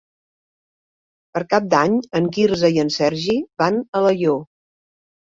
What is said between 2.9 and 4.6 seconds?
Sergi van a Alaior.